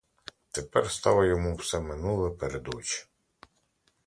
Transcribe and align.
Тепер 0.51 0.91
стало 0.91 1.23
йому 1.25 1.55
все 1.55 1.79
минуле 1.79 2.29
перед 2.29 2.75
очі. 2.75 3.05